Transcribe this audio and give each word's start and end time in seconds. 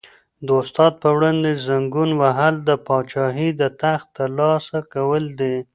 د 0.45 0.47
استاد 0.61 0.93
په 1.01 1.09
وړاندې 1.15 1.51
زنګون 1.67 2.09
وهل 2.21 2.55
د 2.69 2.71
پاچاهۍ 2.85 3.49
د 3.61 3.63
تخت 3.81 4.07
تر 4.17 4.29
لاسه 4.39 4.77
کول 4.93 5.23
دي. 5.39 5.55